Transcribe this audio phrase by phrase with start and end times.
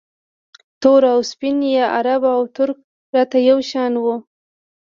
[0.81, 2.77] تور او سپین یا عرب او ترک
[3.13, 4.15] راته یو شان وو